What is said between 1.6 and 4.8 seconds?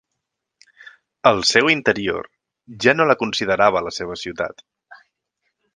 interior, ja no la considerava la seva ciutat.